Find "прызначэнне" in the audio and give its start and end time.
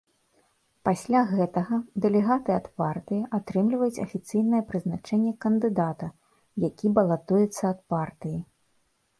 4.73-5.33